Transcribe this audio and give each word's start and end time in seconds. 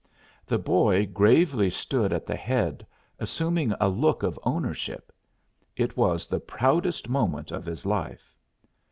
The 0.47 0.57
boy 0.57 1.05
gravely 1.05 1.69
stood 1.69 2.11
at 2.11 2.25
the 2.25 2.35
head, 2.35 2.87
assuming 3.19 3.71
a 3.79 3.87
look 3.87 4.23
of 4.23 4.39
ownership. 4.41 5.11
It 5.77 5.95
was 5.95 6.25
the 6.25 6.39
proudest 6.39 7.07
moment 7.07 7.51
of 7.51 7.67
his 7.67 7.85
life. 7.85 8.35